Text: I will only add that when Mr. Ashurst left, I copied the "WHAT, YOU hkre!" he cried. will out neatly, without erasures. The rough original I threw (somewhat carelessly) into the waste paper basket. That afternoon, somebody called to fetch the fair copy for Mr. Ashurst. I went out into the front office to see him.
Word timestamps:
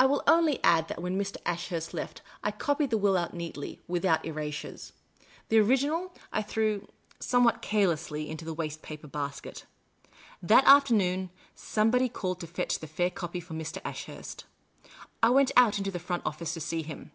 I 0.00 0.06
will 0.06 0.24
only 0.26 0.60
add 0.64 0.88
that 0.88 1.00
when 1.00 1.16
Mr. 1.16 1.36
Ashurst 1.46 1.94
left, 1.94 2.22
I 2.42 2.50
copied 2.50 2.90
the 2.90 2.98
"WHAT, 2.98 3.02
YOU 3.02 3.02
hkre!" 3.02 3.02
he 3.02 3.02
cried. 3.02 3.02
will 3.08 3.16
out 3.18 3.34
neatly, 3.34 3.80
without 3.86 4.24
erasures. 4.24 4.92
The 5.48 5.60
rough 5.60 5.68
original 5.68 6.12
I 6.32 6.42
threw 6.42 6.88
(somewhat 7.20 7.62
carelessly) 7.62 8.28
into 8.28 8.44
the 8.44 8.52
waste 8.52 8.82
paper 8.82 9.06
basket. 9.06 9.64
That 10.42 10.64
afternoon, 10.66 11.30
somebody 11.54 12.08
called 12.08 12.40
to 12.40 12.48
fetch 12.48 12.80
the 12.80 12.88
fair 12.88 13.10
copy 13.10 13.38
for 13.38 13.54
Mr. 13.54 13.78
Ashurst. 13.84 14.44
I 15.22 15.30
went 15.30 15.52
out 15.56 15.78
into 15.78 15.92
the 15.92 16.00
front 16.00 16.24
office 16.26 16.52
to 16.54 16.60
see 16.60 16.82
him. 16.82 17.12